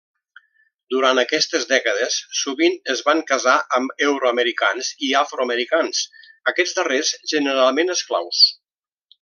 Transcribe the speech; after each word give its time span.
Durant 0.93 1.19
aquestes 1.23 1.67
dècades 1.71 2.15
sovint 2.39 2.79
es 2.95 3.03
van 3.09 3.21
casar 3.33 3.55
amb 3.81 4.03
euroamericans 4.07 4.91
i 5.09 5.13
afroamericans, 5.23 6.03
aquests 6.53 6.81
darrers 6.83 7.17
generalment 7.35 7.99
esclaus. 7.99 8.43